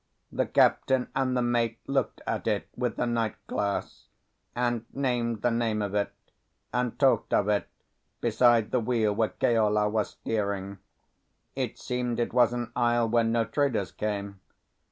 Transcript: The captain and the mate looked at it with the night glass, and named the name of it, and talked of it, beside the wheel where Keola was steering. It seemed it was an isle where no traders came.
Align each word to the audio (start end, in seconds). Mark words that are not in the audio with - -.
The 0.31 0.47
captain 0.47 1.09
and 1.15 1.37
the 1.37 1.43
mate 1.43 1.77
looked 1.85 2.21
at 2.25 2.47
it 2.47 2.67
with 2.75 2.95
the 2.95 3.05
night 3.05 3.35
glass, 3.45 4.07
and 4.55 4.83
named 4.91 5.43
the 5.43 5.51
name 5.51 5.83
of 5.83 5.93
it, 5.93 6.11
and 6.73 6.97
talked 6.97 7.35
of 7.35 7.47
it, 7.49 7.67
beside 8.19 8.71
the 8.71 8.79
wheel 8.79 9.13
where 9.13 9.29
Keola 9.29 9.87
was 9.89 10.09
steering. 10.09 10.79
It 11.55 11.77
seemed 11.77 12.19
it 12.19 12.33
was 12.33 12.51
an 12.51 12.71
isle 12.75 13.07
where 13.09 13.23
no 13.23 13.45
traders 13.45 13.91
came. 13.91 14.39